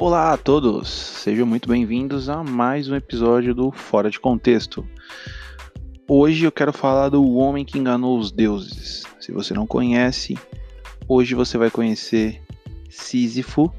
[0.00, 4.86] Olá a todos, sejam muito bem-vindos a mais um episódio do Fora de Contexto.
[6.08, 9.02] Hoje eu quero falar do homem que enganou os deuses.
[9.18, 10.38] Se você não conhece,
[11.08, 12.40] hoje você vai conhecer
[12.88, 13.74] Sísifo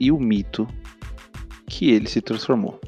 [0.00, 0.66] e o mito
[1.68, 2.80] que ele se transformou.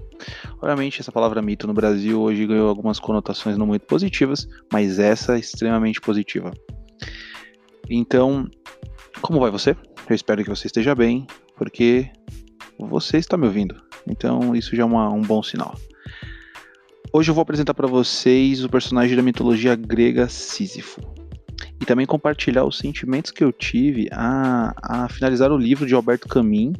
[0.61, 5.37] Obviamente, essa palavra mito no Brasil hoje ganhou algumas conotações não muito positivas, mas essa
[5.37, 6.51] é extremamente positiva.
[7.89, 8.51] Então,
[9.23, 9.77] como vai você?
[10.09, 12.11] Eu espero que você esteja bem, porque
[12.87, 13.81] você está me ouvindo.
[14.07, 15.75] Então, isso já é uma, um bom sinal.
[17.13, 21.01] Hoje eu vou apresentar para vocês o personagem da mitologia grega Sísifo.
[21.81, 26.29] E também compartilhar os sentimentos que eu tive a, a finalizar o livro de Alberto
[26.29, 26.79] Camus,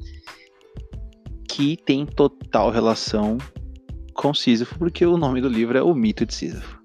[1.49, 3.39] que tem total relação
[4.15, 6.81] com Sísifo, porque o nome do livro é O Mito de Sísifo.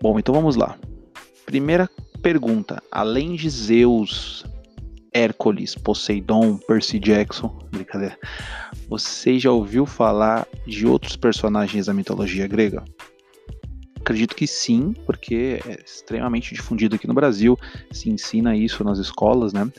[0.00, 0.78] Bom, então vamos lá.
[1.44, 1.90] Primeira
[2.22, 4.44] pergunta: além de Zeus,
[5.12, 8.18] Hércules, Poseidon, Percy Jackson, brincadeira,
[8.88, 12.84] você já ouviu falar de outros personagens da mitologia grega?
[14.00, 17.58] Acredito que sim, porque é extremamente difundido aqui no Brasil,
[17.90, 19.70] se ensina isso nas escolas, né?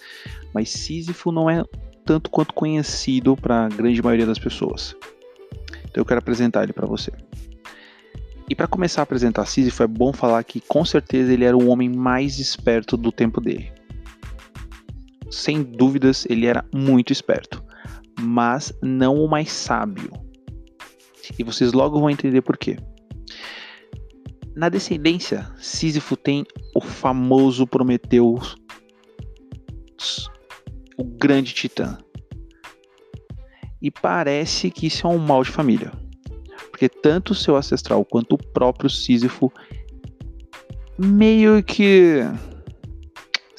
[0.54, 1.64] Mas Sísifo não é
[2.06, 4.96] tanto quanto conhecido para a grande maioria das pessoas.
[5.86, 7.12] Então eu quero apresentar ele para você.
[8.50, 11.68] E para começar a apresentar Sísifo, é bom falar que com certeza ele era o
[11.68, 13.72] homem mais esperto do tempo dele.
[15.30, 17.64] Sem dúvidas, ele era muito esperto,
[18.20, 20.12] mas não o mais sábio.
[21.38, 22.78] E vocês logo vão entender por quê.
[24.56, 26.44] Na descendência, Sísifo tem
[26.76, 28.56] o famoso Prometeus,
[30.98, 31.98] o grande titã.
[33.82, 35.92] E parece que isso é um mal de família.
[36.70, 39.52] Porque tanto seu ancestral quanto o próprio Sísifo
[40.98, 42.24] meio que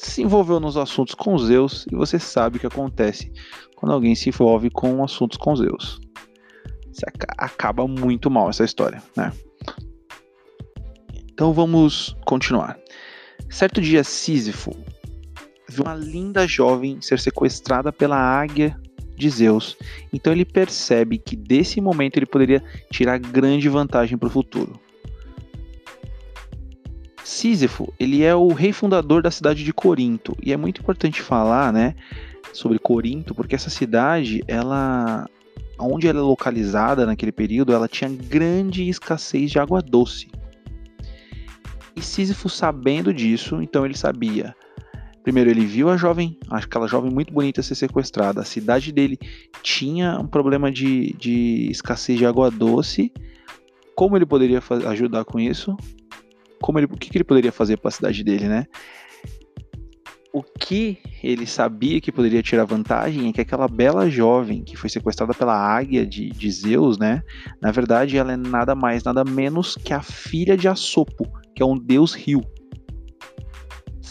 [0.07, 3.31] se envolveu nos assuntos com Zeus e você sabe o que acontece
[3.75, 5.99] quando alguém se envolve com assuntos com Zeus.
[6.91, 7.05] Você
[7.37, 9.31] acaba muito mal essa história, né?
[11.31, 12.77] Então vamos continuar.
[13.49, 14.75] Certo dia, Sísifo
[15.69, 18.77] viu uma linda jovem ser sequestrada pela águia
[19.15, 19.77] de Zeus.
[20.11, 22.61] Então ele percebe que desse momento ele poderia
[22.91, 24.79] tirar grande vantagem para o futuro.
[27.23, 31.71] Sísifo, ele é o rei fundador da cidade de Corinto, e é muito importante falar,
[31.71, 31.95] né,
[32.53, 35.27] sobre Corinto, porque essa cidade, ela
[35.79, 40.29] onde ela é localizada naquele período, ela tinha grande escassez de água doce.
[41.95, 44.55] E Sísifo, sabendo disso, então ele sabia
[45.23, 48.41] Primeiro, ele viu a jovem, aquela jovem muito bonita ser sequestrada.
[48.41, 49.19] A cidade dele
[49.61, 53.11] tinha um problema de, de escassez de água doce.
[53.95, 55.77] Como ele poderia ajudar com isso?
[56.61, 58.65] Como ele, o que, que ele poderia fazer para a cidade dele, né?
[60.33, 64.89] O que ele sabia que poderia tirar vantagem é que aquela bela jovem que foi
[64.89, 67.21] sequestrada pela águia de, de Zeus, né?
[67.61, 71.65] Na verdade, ela é nada mais, nada menos que a filha de Assopo, que é
[71.65, 72.41] um deus rio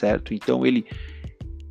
[0.01, 0.33] certo?
[0.33, 0.85] Então ele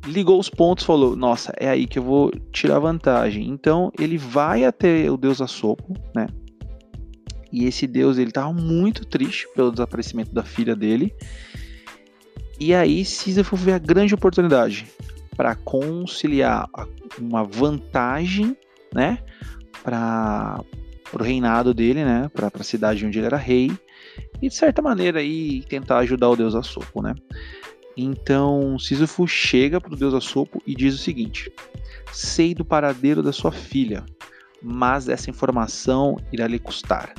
[0.06, 3.48] ligou os pontos, falou: "Nossa, é aí que eu vou tirar vantagem".
[3.48, 6.26] Então ele vai até o deus Assopo, né?
[7.52, 11.14] E esse deus ele estava muito triste pelo desaparecimento da filha dele.
[12.58, 14.86] E aí Sísifo vê a grande oportunidade
[15.36, 16.68] para conciliar
[17.18, 18.54] uma vantagem,
[18.94, 19.18] né,
[19.82, 20.60] para
[21.12, 23.70] o reinado dele, né, para a cidade onde ele era rei,
[24.42, 27.14] e de certa maneira aí tentar ajudar o deus Assopo, né?
[27.96, 31.50] Então Sísifo chega para o deus Assopo e diz o seguinte:
[32.12, 34.04] Sei do paradeiro da sua filha,
[34.62, 37.14] mas essa informação irá lhe custar.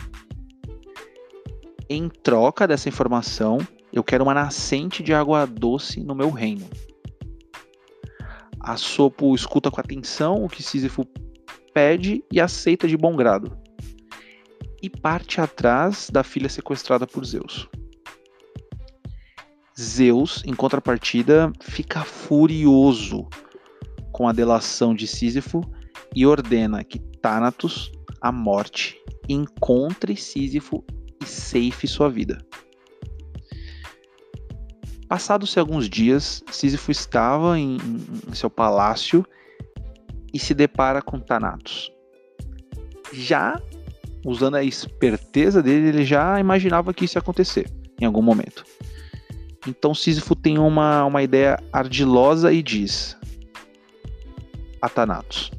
[1.93, 3.57] Em troca dessa informação,
[3.91, 6.65] eu quero uma nascente de água doce no meu reino.
[8.61, 11.05] Assopo escuta com atenção o que Sísifo
[11.73, 13.57] pede e aceita de bom grado.
[14.81, 17.67] E parte atrás da filha sequestrada por Zeus.
[19.77, 23.27] Zeus, em contrapartida, fica furioso
[24.13, 25.59] com a delação de Sísifo
[26.15, 27.91] e ordena que Thanatos,
[28.21, 28.97] a morte,
[29.27, 30.85] encontre Sísifo
[31.21, 32.43] e ceife sua vida.
[35.07, 37.77] Passados-se alguns dias, Sísifo estava em,
[38.29, 39.25] em, seu palácio
[40.33, 41.91] e se depara com Thanatos.
[43.11, 43.61] Já
[44.25, 47.69] usando a esperteza dele, ele já imaginava que isso ia acontecer
[47.99, 48.63] em algum momento.
[49.67, 53.17] Então Sísifo tem uma, uma ideia ardilosa e diz:
[54.81, 55.51] Atanatos.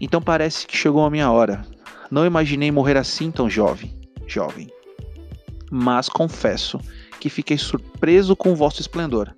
[0.00, 1.66] Então parece que chegou a minha hora.
[2.10, 3.94] Não imaginei morrer assim tão jovem,
[4.26, 4.68] jovem.
[5.70, 6.78] Mas confesso
[7.20, 9.34] que fiquei surpreso com o vosso esplendor.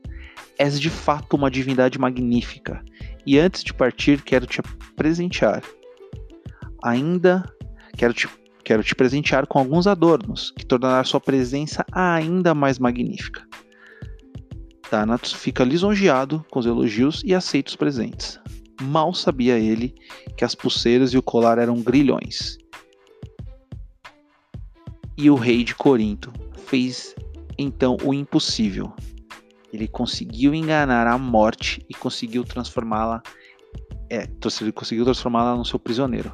[0.59, 2.83] És de fato uma divindade magnífica,
[3.27, 4.63] E antes de partir, quero te
[4.97, 5.63] presentear.
[6.83, 7.45] Ainda
[7.97, 8.27] quero te,
[8.65, 13.47] quero te presentear com alguns adornos que tornará sua presença ainda mais magnífica.
[14.89, 18.41] Thanatos fica lisonjeado com os elogios e aceita os presentes.
[18.81, 19.95] Mal sabia ele
[20.37, 22.57] que as pulseiras e o colar eram grilhões.
[25.19, 26.33] E o rei de Corinto
[26.67, 27.17] fez
[27.59, 28.93] então o impossível.
[29.73, 33.21] Ele conseguiu enganar a morte e conseguiu transformá-la
[34.09, 34.29] é,
[34.73, 36.33] conseguiu transformá-la no seu prisioneiro.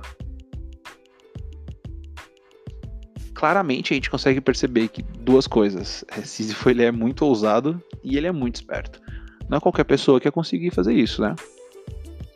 [3.35, 6.05] Claramente a gente consegue perceber que duas coisas.
[6.09, 9.01] É, Sísifo ele é muito ousado e ele é muito esperto.
[9.49, 11.35] Não é qualquer pessoa que ia conseguir fazer isso, né?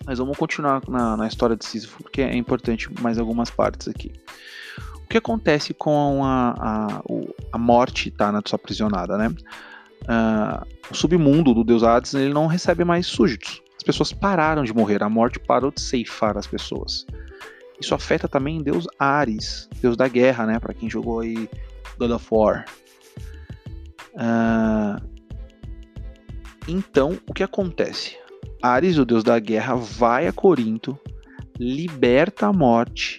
[0.05, 4.13] Mas vamos continuar na, na história de Sísifo, porque é importante mais algumas partes aqui.
[5.09, 7.03] O que acontece com a, a,
[7.51, 9.29] a morte tá, na sua aprisionada, né?
[10.03, 13.63] Uh, o submundo do deus Hades ele não recebe mais súditos.
[13.79, 17.07] As pessoas pararam de morrer, a morte parou de ceifar as pessoas.
[17.81, 20.59] Isso afeta também Deus Ares, Deus da guerra, né?
[20.59, 21.49] Para quem jogou aí
[21.99, 22.67] God of War.
[24.13, 25.03] Uh,
[26.69, 28.15] então, o que acontece?
[28.63, 30.99] Ares, o deus da guerra, vai a Corinto,
[31.59, 33.19] liberta a morte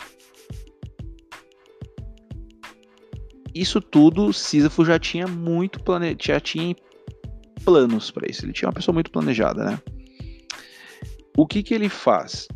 [3.53, 6.15] isso tudo Sísifo já tinha muito plane...
[6.19, 6.75] já tinha
[7.63, 8.45] planos para isso.
[8.45, 9.81] Ele tinha uma pessoa muito planejada, né?
[11.37, 12.47] O que que ele faz?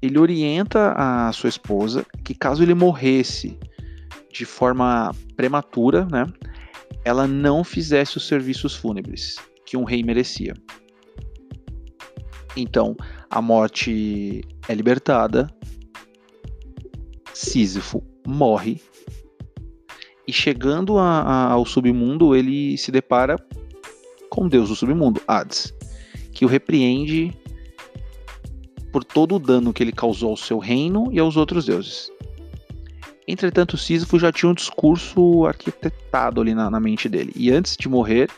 [0.00, 3.58] Ele orienta a sua esposa que caso ele morresse
[4.32, 6.26] de forma prematura, né,
[7.04, 9.36] ela não fizesse os serviços fúnebres
[9.66, 10.54] que um rei merecia.
[12.56, 12.96] Então,
[13.28, 15.48] a morte é libertada,
[17.32, 18.80] Sísifo morre
[20.30, 23.36] e chegando a, a, ao submundo, ele se depara
[24.28, 25.74] com Deus do submundo, Hades,
[26.32, 27.36] que o repreende
[28.92, 32.12] por todo o dano que ele causou ao seu reino e aos outros deuses.
[33.26, 37.32] Entretanto, Sísifo já tinha um discurso arquitetado ali na, na, mente dele.
[37.34, 38.30] E antes de morrer,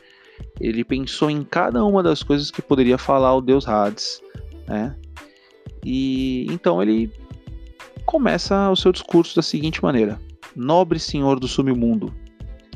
[0.59, 4.23] ele pensou em cada uma das coisas que poderia falar ao deus Hades,
[4.67, 4.97] né?
[5.85, 7.13] E então ele
[8.07, 10.19] começa o seu discurso da seguinte maneira:
[10.55, 12.13] Nobre senhor do submundo,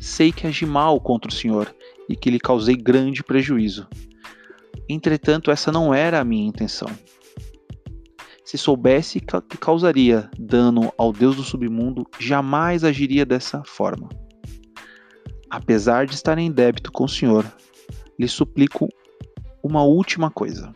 [0.00, 1.75] sei que agi mal contra o senhor
[2.08, 3.87] e que lhe causei grande prejuízo.
[4.88, 6.88] Entretanto, essa não era a minha intenção.
[8.44, 14.08] Se soubesse que causaria dano ao deus do submundo, jamais agiria dessa forma.
[15.50, 17.44] Apesar de estar em débito com o senhor,
[18.19, 18.88] lhe suplico
[19.62, 20.73] uma última coisa.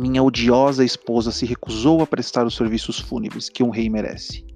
[0.00, 4.46] Minha odiosa esposa se recusou a prestar os serviços fúnebres que um rei merece.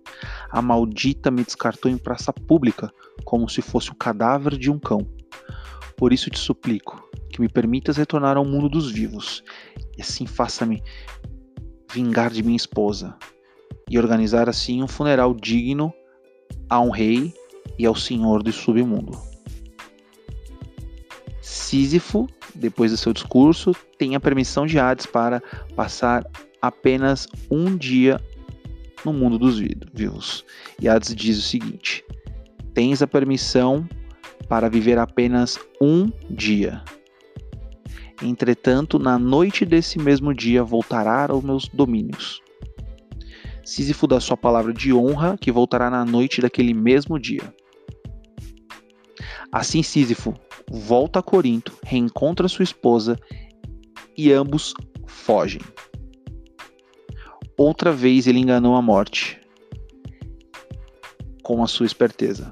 [0.48, 2.88] A maldita me descartou em praça pública,
[3.24, 5.04] como se fosse o cadáver de um cão.
[5.96, 9.42] Por isso te suplico que me permitas retornar ao mundo dos vivos,
[9.98, 10.80] e assim faça-me
[11.92, 13.16] vingar de minha esposa,
[13.90, 15.92] e organizar assim um funeral digno
[16.70, 17.34] a um rei
[17.76, 19.31] e ao senhor do submundo.
[21.72, 25.42] Sísifo, depois do seu discurso, tem a permissão de Hades para
[25.74, 26.22] passar
[26.60, 28.20] apenas um dia
[29.02, 30.44] no mundo dos vivos.
[30.78, 32.04] E Hades diz o seguinte:
[32.74, 33.88] Tens a permissão
[34.50, 36.84] para viver apenas um dia.
[38.22, 42.42] Entretanto, na noite desse mesmo dia voltará aos meus domínios.
[43.64, 47.50] Sísifo dá sua palavra de honra que voltará na noite daquele mesmo dia.
[49.52, 50.32] Assim Sísifo
[50.70, 53.18] volta a Corinto, reencontra sua esposa
[54.16, 54.72] e ambos
[55.06, 55.60] fogem.
[57.58, 59.38] Outra vez ele enganou a morte
[61.42, 62.50] com a sua esperteza.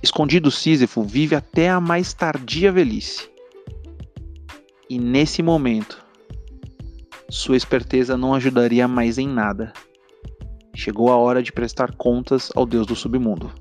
[0.00, 3.28] Escondido Sísifo vive até a mais tardia velhice.
[4.88, 6.06] E nesse momento,
[7.28, 9.72] sua esperteza não ajudaria mais em nada.
[10.72, 13.52] Chegou a hora de prestar contas ao deus do submundo.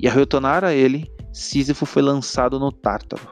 [0.00, 3.28] E a retornar a ele, Sísifo foi lançado no Tártaro.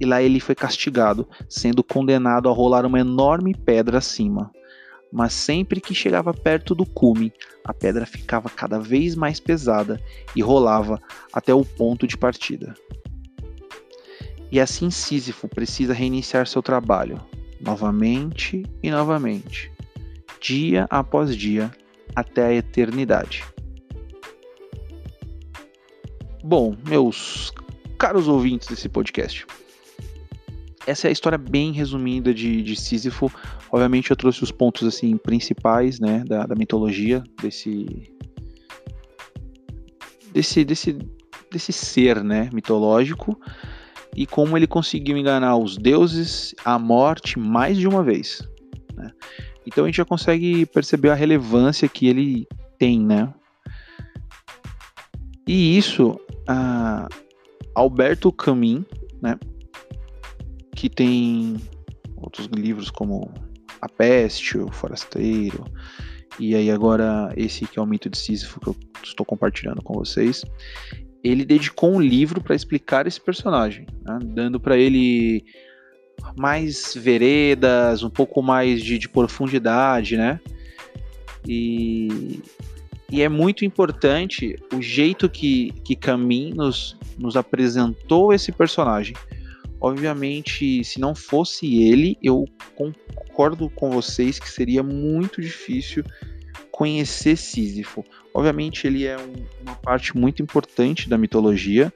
[0.00, 4.50] E lá ele foi castigado, sendo condenado a rolar uma enorme pedra acima
[5.12, 7.32] mas sempre que chegava perto do cume,
[7.64, 10.00] a pedra ficava cada vez mais pesada
[10.34, 11.00] e rolava
[11.32, 12.74] até o ponto de partida.
[14.50, 17.20] E assim Sísifo precisa reiniciar seu trabalho,
[17.60, 19.70] novamente e novamente,
[20.40, 21.70] dia após dia,
[22.14, 23.44] até a eternidade.
[26.42, 27.52] Bom, meus
[27.98, 29.46] caros ouvintes desse podcast,
[30.86, 33.30] essa é a história bem resumida de, de Sísifo.
[33.70, 38.10] Obviamente eu trouxe os pontos assim principais, né, da, da mitologia desse
[40.32, 40.98] desse desse
[41.50, 43.38] desse ser, né, mitológico.
[44.16, 48.42] e como ele conseguiu enganar os deuses, a morte mais de uma vez.
[48.94, 49.10] Né?
[49.66, 52.46] Então a gente já consegue perceber a relevância que ele
[52.78, 53.32] tem, né?
[55.46, 56.18] E isso,
[57.74, 58.84] Alberto Camus,
[59.20, 59.38] né?
[60.74, 61.56] Que tem
[62.16, 63.32] outros livros como
[63.80, 65.64] A Peste, O Forasteiro,
[66.38, 69.94] e aí agora esse que é o mito de Sísifo que eu estou compartilhando com
[69.94, 70.44] vocês.
[71.22, 74.18] Ele dedicou um livro para explicar esse personagem, né?
[74.22, 75.44] dando para ele
[76.36, 80.40] mais veredas, um pouco mais de, de profundidade, né?
[81.46, 82.40] E,
[83.10, 89.14] e, é muito importante o jeito que, que Camin nos, nos apresentou esse personagem.
[89.80, 92.44] Obviamente, se não fosse ele, eu
[92.76, 96.04] concordo com vocês que seria muito difícil
[96.70, 98.04] conhecer Sísifo.
[98.32, 101.92] Obviamente, ele é um, uma parte muito importante da mitologia.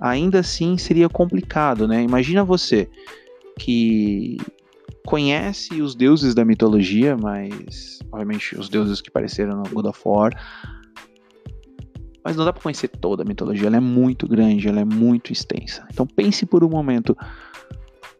[0.00, 2.02] Ainda assim, seria complicado, né?
[2.02, 2.88] Imagina você
[3.58, 4.38] que
[5.06, 10.32] conhece os deuses da mitologia, mas obviamente os deuses que apareceram no God of War.
[12.24, 15.32] Mas não dá para conhecer toda a mitologia, ela é muito grande, ela é muito
[15.32, 15.86] extensa.
[15.92, 17.16] Então pense por um momento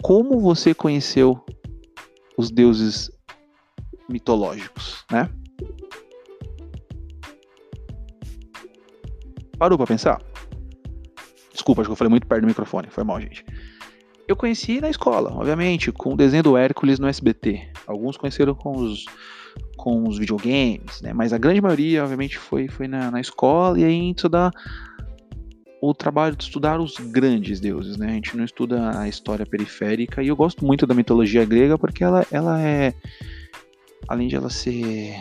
[0.02, 1.40] como você conheceu
[2.36, 3.10] os deuses
[4.08, 5.30] mitológicos, né?
[9.56, 10.20] Parou para pensar?
[11.52, 13.44] Desculpa, acho que eu falei muito perto do microfone, foi mal, gente.
[14.28, 17.68] Eu conheci na escola, obviamente, com o desenho do Hércules no SBT.
[17.86, 19.04] Alguns conheceram com os,
[19.76, 21.12] com os videogames, né?
[21.12, 24.50] Mas a grande maioria, obviamente, foi, foi na, na escola e aí a gente estuda
[25.80, 28.06] o trabalho de estudar os grandes deuses, né?
[28.06, 32.04] A gente não estuda a história periférica e eu gosto muito da mitologia grega porque
[32.04, 32.94] ela, ela é,
[34.06, 35.12] além de ela ser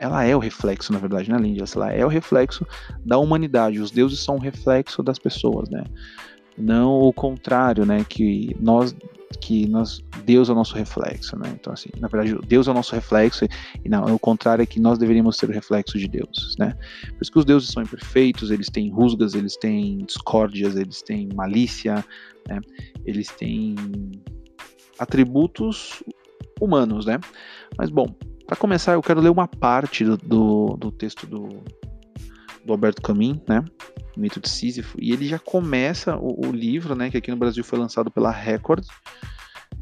[0.00, 2.66] ela é o reflexo, na verdade, né, além disso, ela é o reflexo
[3.04, 3.80] da humanidade.
[3.80, 5.84] Os deuses são o reflexo das pessoas, né?
[6.58, 8.04] Não o contrário, né?
[8.08, 8.94] Que nós
[9.40, 11.52] que nós Deus é o nosso reflexo, né?
[11.58, 13.46] Então assim, na verdade, Deus é o nosso reflexo
[13.84, 16.74] e não, o contrário é que nós deveríamos ser o reflexo de Deus, né?
[17.08, 21.28] Por isso que os deuses são imperfeitos, eles têm rusgas, eles têm discórdias, eles têm
[21.34, 22.04] malícia,
[22.48, 22.60] né?
[23.04, 23.74] Eles têm
[24.98, 26.02] atributos
[26.60, 27.20] humanos, né?
[27.76, 28.14] Mas bom,
[28.46, 31.62] para começar, eu quero ler uma parte do, do, do texto do,
[32.68, 33.64] do Alberto Camus, né?
[34.16, 37.10] Mito de Sísifo, e ele já começa o, o, livro, né?
[37.10, 38.84] Que aqui no Brasil foi lançado pela Record.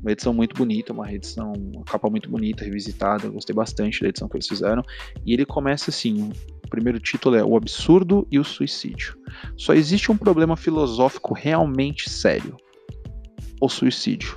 [0.01, 3.27] Uma edição muito bonita, uma edição, uma capa muito bonita, revisitada.
[3.27, 4.83] Eu gostei bastante da edição que eles fizeram.
[5.25, 6.31] E ele começa assim:
[6.65, 9.17] o primeiro título é O Absurdo e o Suicídio.
[9.57, 12.57] Só existe um problema filosófico realmente sério:
[13.61, 14.37] o suicídio.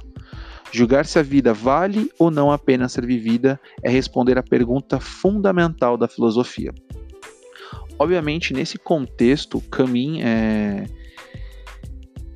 [0.72, 5.00] Julgar se a vida vale ou não a pena ser vivida é responder à pergunta
[5.00, 6.72] fundamental da filosofia.
[8.00, 10.86] Obviamente, nesse contexto, Camin é,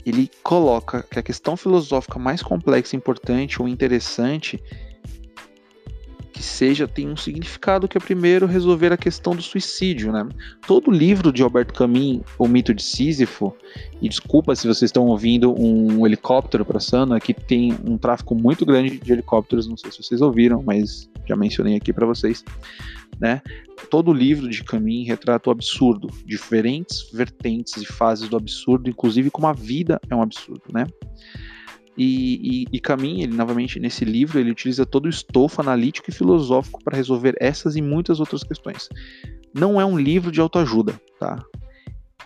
[0.05, 4.61] ele coloca que a questão filosófica mais complexa, importante ou interessante
[6.33, 10.27] que seja tem um significado que é primeiro resolver a questão do suicídio, né?
[10.67, 13.55] Todo livro de Alberto Camus, O Mito de Sísifo,
[14.01, 18.97] e desculpa se vocês estão ouvindo um helicóptero passando, aqui tem um tráfego muito grande
[18.99, 22.43] de helicópteros, não sei se vocês ouviram, mas já mencionei aqui para vocês
[23.19, 23.41] né?
[23.89, 29.47] Todo livro de Camus retrata o absurdo, diferentes vertentes e fases do absurdo, inclusive como
[29.47, 30.85] a vida é um absurdo, né?
[31.97, 36.13] E, e, e Camus, ele novamente nesse livro, ele utiliza todo o estofo analítico e
[36.13, 38.89] filosófico para resolver essas e muitas outras questões.
[39.53, 41.43] Não é um livro de autoajuda, tá?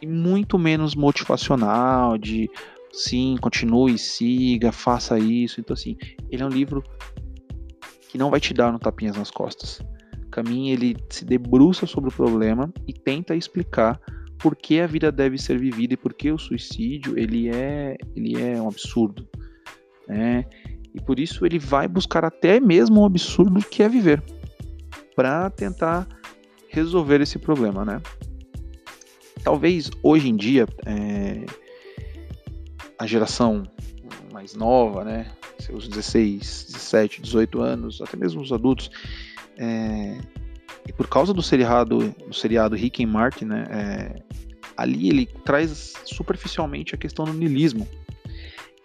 [0.01, 2.49] E muito menos motivacional, de
[2.93, 5.59] sim, continue, siga, faça isso.
[5.59, 5.97] Então, assim,
[6.29, 6.83] ele é um livro
[8.09, 9.81] que não vai te dar no tapinhas nas costas.
[10.31, 13.99] Camin ele se debruça sobre o problema e tenta explicar
[14.37, 18.39] por que a vida deve ser vivida e por que o suicídio ele é, ele
[18.39, 19.27] é um absurdo.
[20.07, 20.45] Né?
[20.93, 24.23] E por isso ele vai buscar até mesmo um absurdo que é viver
[25.15, 26.07] para tentar
[26.69, 27.83] resolver esse problema.
[27.83, 28.01] Né?
[29.43, 31.45] Talvez hoje em dia é,
[32.97, 33.63] a geração
[34.31, 38.91] mais nova, né, seus 16, 17, 18 anos, até mesmo os adultos,
[39.57, 40.19] é,
[40.87, 44.23] e por causa do seriado, do seriado Rick and Martin, né, é,
[44.75, 47.87] ali ele traz superficialmente a questão do niilismo.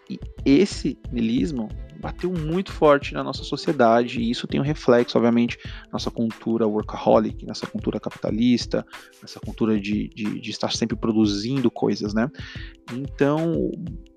[0.09, 1.69] E esse niilismo
[2.03, 5.57] bateu muito forte na nossa sociedade e isso tem um reflexo, obviamente,
[5.93, 8.85] nossa cultura workaholic, nessa cultura capitalista,
[9.21, 12.29] nessa cultura de, de, de, estar sempre produzindo coisas, né?
[12.93, 13.71] Então,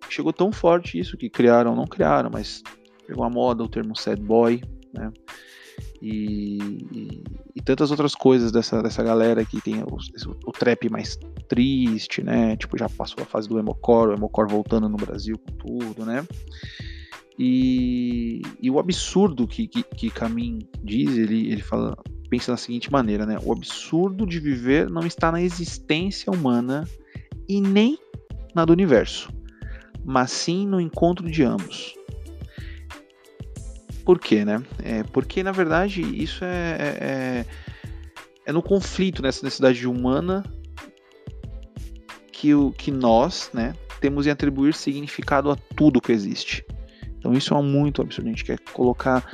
[0.10, 2.63] chegou tão forte isso que criaram, não criaram, mas
[3.06, 4.62] pegou a moda o termo sad boy,
[4.92, 5.12] né?
[6.01, 6.58] E,
[6.91, 7.24] e,
[7.55, 9.98] e, tantas outras coisas dessa, dessa galera que tem o,
[10.46, 11.17] o, trap mais
[11.48, 12.55] triste, né?
[12.58, 16.25] Tipo, já passou a fase do Emocor, o Emocor voltando no Brasil com tudo, né?
[17.38, 21.98] E, e o absurdo que, que, que Camin diz, ele, ele fala,
[22.29, 23.38] pensa da seguinte maneira, né?
[23.44, 26.88] O absurdo de viver não está na existência humana
[27.48, 27.98] e nem
[28.53, 29.29] na do universo,
[30.03, 31.94] mas sim no encontro de ambos.
[34.05, 34.63] Por quê, né?
[34.83, 37.45] É, porque, na verdade, isso é, é, é,
[38.45, 40.43] é no conflito, nessa necessidade humana
[42.31, 46.63] que, o, que nós, né, temos em atribuir significado a tudo que existe.
[47.17, 48.27] Então isso é muito absurdo.
[48.27, 49.25] A gente quer colocar,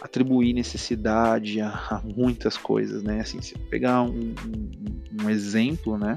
[0.00, 3.20] atribuir necessidade a, a muitas coisas, né?
[3.20, 6.16] Assim, se pegar um, um, um exemplo, né?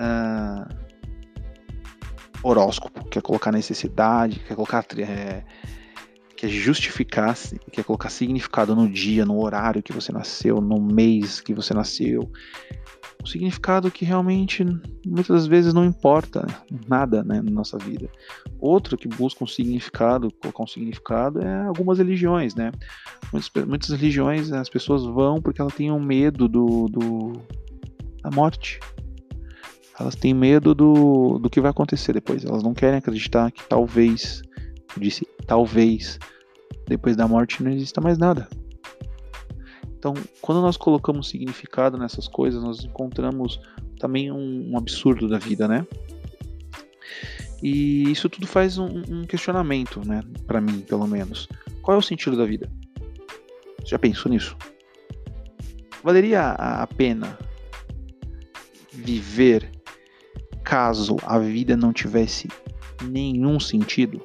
[0.00, 0.88] Uh,
[2.42, 5.44] horóscopo, quer colocar necessidade, quer colocar é,
[6.38, 7.36] quer justificar,
[7.72, 12.30] quer colocar significado no dia, no horário que você nasceu, no mês que você nasceu,
[13.20, 14.64] um significado que realmente
[15.04, 16.46] muitas das vezes não importa
[16.86, 18.08] nada né, na nossa vida.
[18.60, 22.70] Outro que busca um significado, colocar um significado, é algumas religiões, né?
[23.32, 27.32] Muitas, muitas religiões as pessoas vão porque elas têm um medo do, do
[28.22, 28.78] da morte.
[29.98, 32.44] Elas têm medo do, do que vai acontecer depois.
[32.44, 34.42] Elas não querem acreditar que talvez,
[34.98, 36.18] eu disse talvez,
[36.86, 38.48] depois da morte não exista mais nada.
[39.96, 43.60] Então, quando nós colocamos significado nessas coisas, nós encontramos
[43.98, 45.86] também um, um absurdo da vida, né?
[47.62, 50.22] E isso tudo faz um, um questionamento, né?
[50.46, 51.48] Para mim, pelo menos.
[51.82, 52.70] Qual é o sentido da vida?
[53.80, 54.56] Você já pensou nisso?
[56.04, 57.36] Valeria a pena
[58.92, 59.68] viver
[60.62, 62.48] caso a vida não tivesse
[63.02, 64.22] nenhum sentido?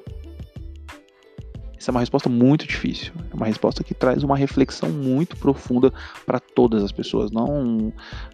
[1.84, 3.12] Essa é uma resposta muito difícil.
[3.30, 5.92] É uma resposta que traz uma reflexão muito profunda
[6.24, 7.92] para todas as pessoas, não,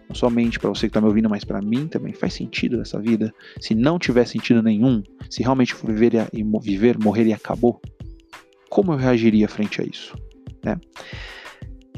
[0.08, 2.12] não somente para você que está me ouvindo, mas para mim também.
[2.12, 3.34] Faz sentido essa vida?
[3.60, 7.82] Se não tiver sentido nenhum, se realmente viver e viver, morrer e acabou,
[8.68, 10.14] como eu reagiria frente a isso,
[10.64, 10.78] né?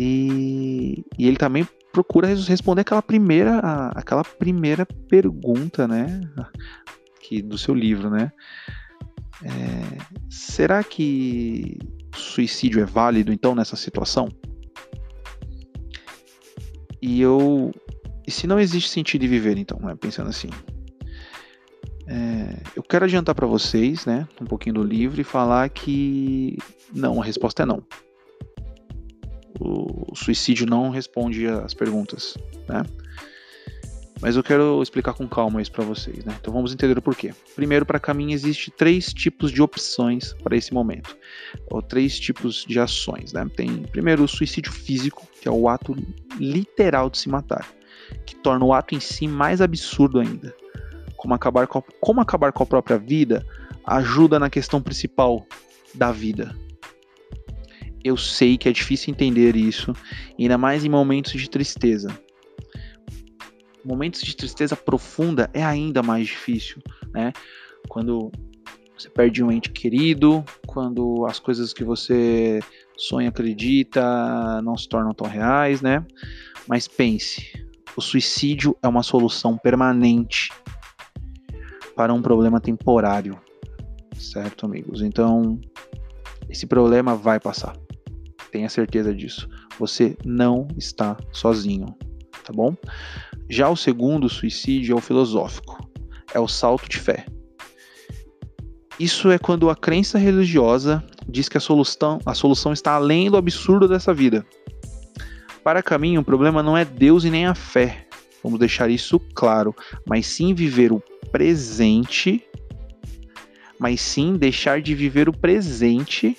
[0.01, 3.59] E, e ele também procura responder aquela primeira,
[3.95, 6.19] aquela primeira pergunta, né?
[7.21, 8.33] Que do seu livro, né?
[9.45, 11.79] É, será que
[12.15, 14.29] suicídio é válido então nessa situação?
[17.01, 17.73] E eu.
[18.27, 20.49] E se não existe sentido em viver, então, né, pensando assim?
[22.07, 26.57] É, eu quero adiantar para vocês, né, um pouquinho do livro e falar que
[26.93, 27.83] não, a resposta é não.
[29.61, 32.37] O suicídio não responde às perguntas,
[32.69, 32.83] né?
[34.23, 36.33] Mas eu quero explicar com calma isso para vocês, né?
[36.41, 37.35] Então vamos entender o porquê.
[37.57, 41.17] Primeiro, para caminho existe três tipos de opções para esse momento,
[41.69, 43.45] ou três tipos de ações, né?
[43.57, 45.97] Tem primeiro o suicídio físico, que é o ato
[46.39, 47.67] literal de se matar,
[48.25, 50.55] que torna o ato em si mais absurdo ainda.
[51.17, 53.45] Como acabar com a, como acabar com a própria vida
[53.85, 55.45] ajuda na questão principal
[55.97, 56.55] da vida.
[58.05, 59.93] Eu sei que é difícil entender isso,
[60.39, 62.09] ainda mais em momentos de tristeza
[63.85, 67.33] momentos de tristeza profunda é ainda mais difícil, né?
[67.89, 68.31] Quando
[68.97, 72.61] você perde um ente querido, quando as coisas que você
[72.97, 76.05] sonha, acredita, não se tornam tão reais, né?
[76.69, 77.51] Mas pense,
[77.97, 80.51] o suicídio é uma solução permanente
[81.97, 83.39] para um problema temporário,
[84.15, 85.03] certo, amigos?
[85.03, 85.61] Então,
[86.49, 87.77] esse problema vai passar.
[88.51, 89.49] Tenha certeza disso.
[89.79, 91.87] Você não está sozinho,
[92.45, 92.77] tá bom?
[93.53, 95.87] Já o segundo suicídio é o filosófico,
[96.33, 97.27] é o salto de fé.
[98.99, 103.37] Isso é quando a crença religiosa diz que a solução, a solução está além do
[103.37, 104.43] absurdo dessa vida.
[105.63, 108.09] Para Caminho, o problema não é Deus e nem a fé,
[108.43, 109.77] vamos deixar isso claro,
[110.09, 112.43] mas sim viver o presente,
[113.79, 116.39] mas sim deixar de viver o presente,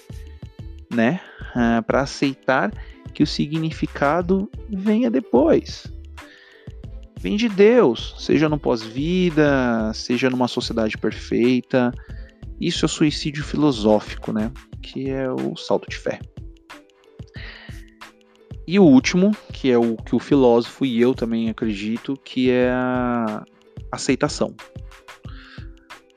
[0.90, 1.20] né,
[1.52, 2.72] uh, para aceitar
[3.14, 5.93] que o significado venha depois
[7.24, 11.94] vem de Deus, seja no pós-vida, seja numa sociedade perfeita.
[12.60, 14.52] Isso é o suicídio filosófico, né?
[14.82, 16.20] Que é o salto de fé.
[18.68, 22.70] E o último, que é o que o filósofo e eu também acredito, que é
[22.70, 23.46] a
[23.90, 24.54] aceitação.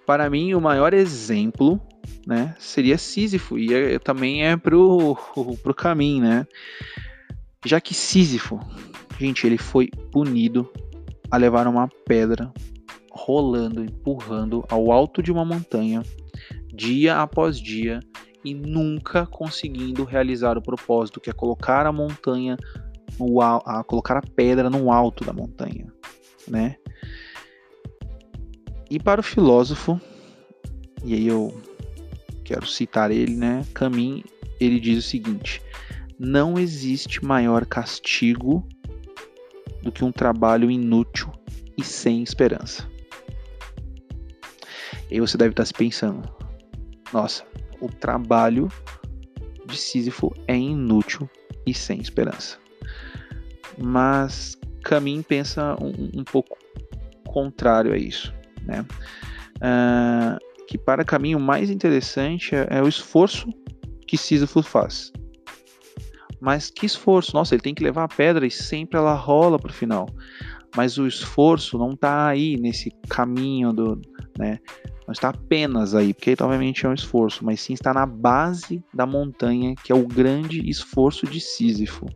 [0.05, 1.81] Para mim, o maior exemplo
[2.27, 5.17] né, seria Sísifo, e é, também é pro,
[5.63, 6.47] pro caminho, né?
[7.65, 8.59] Já que Sísifo,
[9.21, 10.69] gente, ele foi punido
[11.31, 12.53] a levar uma pedra
[13.11, 16.03] rolando, empurrando ao alto de uma montanha,
[16.73, 18.01] dia após dia,
[18.45, 22.57] e nunca conseguindo realizar o propósito, que é colocar a montanha,
[23.19, 25.93] no, a colocar a pedra no alto da montanha.
[26.47, 26.77] né?
[28.89, 30.01] E para o filósofo,
[31.05, 31.61] e aí eu
[32.45, 33.67] quero citar ele, né?
[33.75, 34.23] Camin,
[34.61, 35.61] ele diz o seguinte:
[36.19, 38.67] não existe maior castigo
[39.87, 41.33] do que um trabalho inútil
[41.79, 42.87] e sem esperança.
[45.09, 46.29] E você deve estar se pensando:
[47.13, 47.45] nossa,
[47.81, 48.69] o trabalho
[49.65, 51.31] de Sísifo é inútil
[51.65, 52.59] e sem esperança.
[53.79, 56.59] Mas Camin pensa um, um pouco
[57.29, 58.85] contrário a isso, né?
[59.59, 63.49] Uh, que para Camin o mais interessante é, é o esforço
[64.07, 65.13] que Sísifo faz.
[66.41, 67.35] Mas que esforço?
[67.35, 70.07] Nossa, ele tem que levar a pedra e sempre ela rola para o final.
[70.77, 74.01] Mas o esforço não está aí nesse caminho do,
[74.39, 74.59] né?
[75.07, 79.07] Não está apenas aí, porque obviamente é um esforço, mas sim está na base da
[79.07, 82.07] montanha, que é o grande esforço de Sísifo.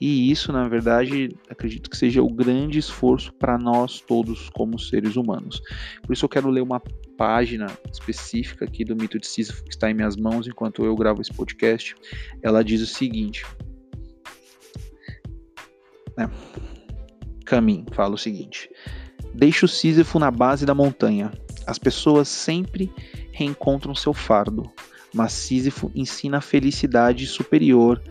[0.00, 5.16] E isso, na verdade, acredito que seja o grande esforço para nós todos como seres
[5.16, 5.60] humanos.
[6.02, 6.80] Por isso eu quero ler uma
[7.16, 11.20] página específica aqui do mito de Sísifo que está em minhas mãos enquanto eu gravo
[11.20, 11.96] esse podcast.
[12.42, 13.44] Ela diz o seguinte:
[16.16, 16.30] né?
[17.92, 18.68] Fala o seguinte:
[19.34, 21.32] Deixa o Sísifo na base da montanha.
[21.68, 22.90] As pessoas sempre
[23.30, 24.72] reencontram seu fardo,
[25.12, 28.02] mas Sísifo ensina a felicidade superior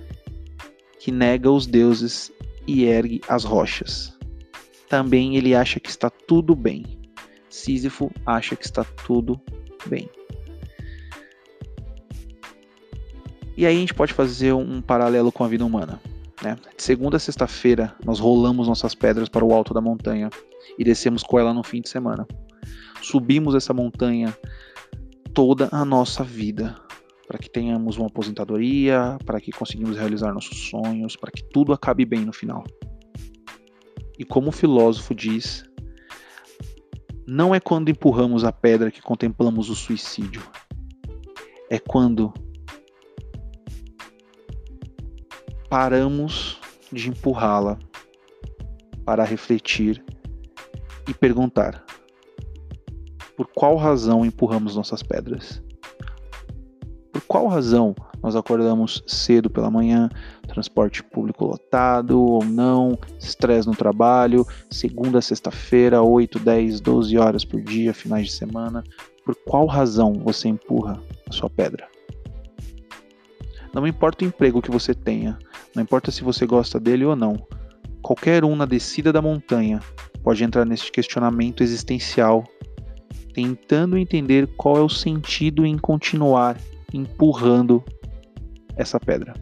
[1.00, 2.32] que nega os deuses
[2.68, 4.16] e ergue as rochas.
[4.88, 6.86] Também ele acha que está tudo bem.
[7.50, 9.42] Sísifo acha que está tudo
[9.88, 10.08] bem.
[13.58, 16.00] E aí a gente pode fazer um paralelo com a vida humana.
[16.44, 16.56] Né?
[16.78, 20.30] De segunda a sexta-feira, nós rolamos nossas pedras para o alto da montanha
[20.78, 22.28] e descemos com ela no fim de semana.
[23.02, 24.38] Subimos essa montanha
[25.34, 26.76] toda a nossa vida
[27.28, 32.06] para que tenhamos uma aposentadoria, para que conseguimos realizar nossos sonhos, para que tudo acabe
[32.06, 32.64] bem no final.
[34.18, 35.66] E como o filósofo diz,
[37.28, 40.42] não é quando empurramos a pedra que contemplamos o suicídio,
[41.70, 42.34] é quando
[45.70, 46.60] paramos
[46.92, 47.78] de empurrá-la
[49.04, 50.04] para refletir
[51.08, 51.86] e perguntar:
[53.38, 55.62] por qual razão empurramos nossas pedras?
[57.12, 60.10] Por qual razão nós acordamos cedo pela manhã,
[60.48, 67.62] transporte público lotado ou não, estresse no trabalho, segunda sexta-feira, 8, 10, 12 horas por
[67.62, 68.84] dia, finais de semana?
[69.24, 71.88] Por qual razão você empurra a sua pedra?
[73.72, 75.38] Não importa o emprego que você tenha,
[75.76, 77.36] não importa se você gosta dele ou não,
[78.02, 79.80] qualquer um na descida da montanha
[80.24, 82.44] pode entrar nesse questionamento existencial,
[83.38, 86.58] tentando entender qual é o sentido em continuar
[86.92, 87.84] empurrando
[88.76, 89.36] essa pedra.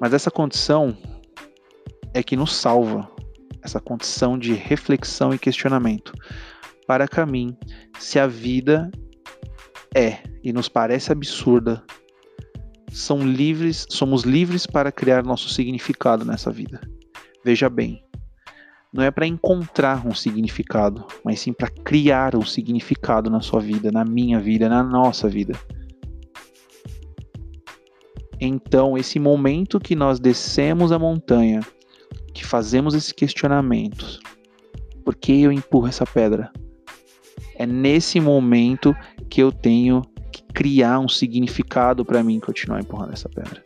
[0.00, 0.98] Mas essa condição
[2.12, 3.08] é que nos salva,
[3.62, 6.12] essa condição de reflexão e questionamento.
[6.84, 7.56] Para Camin,
[8.00, 8.90] se a vida
[9.94, 11.80] é e nos parece absurda,
[12.90, 16.80] são livres, somos livres para criar nosso significado nessa vida.
[17.44, 18.02] Veja bem,
[18.92, 23.90] não é para encontrar um significado, mas sim para criar um significado na sua vida,
[23.92, 25.58] na minha vida, na nossa vida.
[28.40, 31.60] Então, esse momento que nós descemos a montanha,
[32.34, 34.18] que fazemos esse questionamento,
[35.04, 36.50] por que eu empurro essa pedra?
[37.54, 38.96] É nesse momento
[39.28, 43.62] que eu tenho que criar um significado para mim continuar empurrando essa pedra.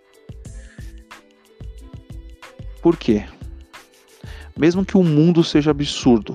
[2.83, 3.25] Por quê?
[4.59, 6.35] Mesmo que o mundo seja absurdo,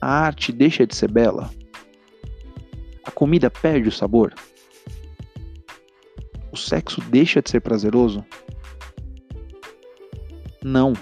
[0.00, 1.50] a arte deixa de ser bela?
[3.04, 4.34] A comida perde o sabor?
[6.50, 8.24] O sexo deixa de ser prazeroso?
[10.62, 10.92] Não.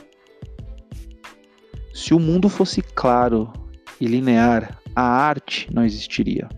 [1.94, 3.52] Se o mundo fosse claro
[4.00, 6.48] e linear, a arte não existiria.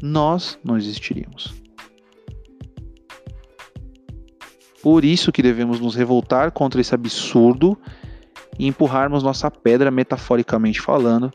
[0.00, 1.59] Nós não existiríamos.
[4.82, 7.78] Por isso que devemos nos revoltar contra esse absurdo
[8.58, 11.30] e empurrarmos nossa pedra, metaforicamente falando,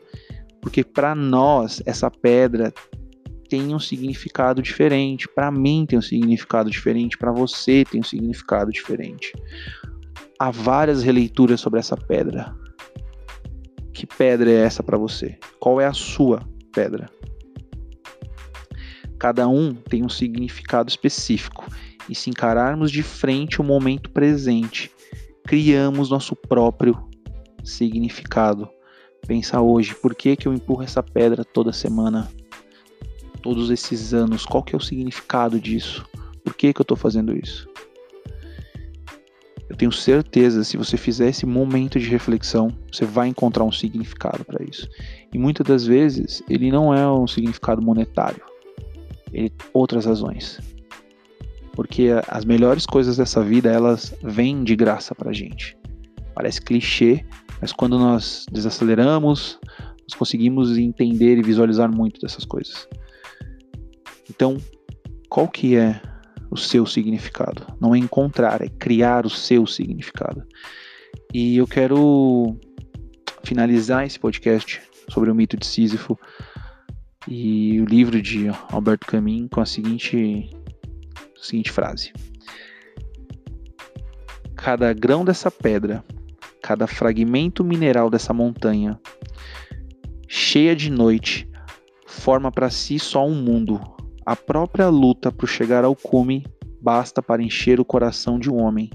[0.62, 2.74] porque para nós essa pedra
[3.48, 8.72] tem um significado diferente, para mim tem um significado diferente, para você tem um significado
[8.72, 9.32] diferente.
[10.40, 12.54] Há várias releituras sobre essa pedra.
[13.94, 15.38] Que pedra é essa para você?
[15.60, 16.42] Qual é a sua
[16.74, 17.10] pedra?
[19.18, 21.66] Cada um tem um significado específico
[22.10, 24.92] e se encararmos de frente o momento presente,
[25.44, 27.08] criamos nosso próprio
[27.64, 28.70] significado.
[29.28, 32.30] Pensa hoje, por que, que eu empurro essa pedra toda semana?
[33.42, 36.06] Todos esses anos, qual que é o significado disso?
[36.44, 37.68] Por que, que eu estou fazendo isso?
[39.70, 44.46] eu tenho certeza, se você fizer esse momento de reflexão, você vai encontrar um significado
[44.46, 44.88] para isso.
[45.34, 48.42] E muitas das vezes, ele não é um significado monetário,
[49.34, 50.60] ele outras razões.
[51.76, 55.78] Porque as melhores coisas dessa vida, elas vêm de graça pra gente.
[56.34, 57.26] Parece clichê,
[57.62, 59.60] mas quando nós desaceleramos,
[60.04, 62.88] nós conseguimos entender e visualizar muito dessas coisas.
[64.30, 64.58] Então,
[65.30, 66.02] qual que é
[66.50, 67.66] o seu significado.
[67.80, 70.44] Não é encontrar, é criar o seu significado.
[71.34, 72.58] E eu quero
[73.44, 76.18] finalizar esse podcast sobre o mito de Sísifo
[77.28, 80.50] e o livro de Alberto Camus com a seguinte,
[81.46, 82.12] seguinte frase:
[84.56, 86.04] Cada grão dessa pedra,
[86.62, 89.00] cada fragmento mineral dessa montanha,
[90.28, 91.48] cheia de noite,
[92.06, 93.80] forma para si só um mundo
[94.26, 96.44] a própria luta por chegar ao cume
[96.82, 98.90] basta para encher o coração de um homem.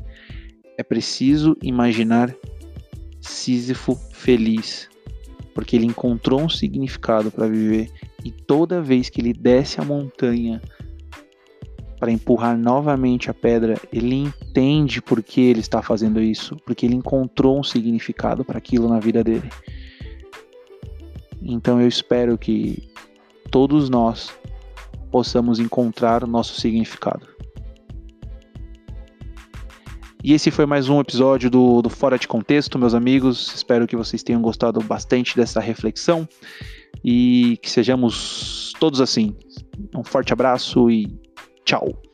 [0.77, 2.35] É preciso imaginar
[3.21, 4.89] Sísifo feliz,
[5.55, 7.91] porque ele encontrou um significado para viver
[8.25, 10.61] e toda vez que ele desce a montanha
[12.01, 16.95] para empurrar novamente a pedra, ele entende por que ele está fazendo isso, porque ele
[16.95, 19.51] encontrou um significado para aquilo na vida dele.
[21.43, 22.91] Então eu espero que
[23.51, 24.33] todos nós
[25.11, 27.29] possamos encontrar o nosso significado.
[30.25, 33.55] E esse foi mais um episódio do, do Fora de Contexto, meus amigos.
[33.55, 36.27] Espero que vocês tenham gostado bastante dessa reflexão
[37.05, 39.35] e que sejamos todos assim.
[39.95, 41.19] Um forte abraço e
[41.70, 42.10] tchau!